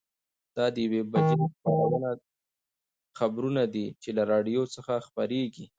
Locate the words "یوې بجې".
0.85-1.37